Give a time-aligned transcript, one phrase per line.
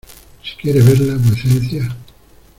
[0.43, 1.95] ¡si quiere verla vuecencia!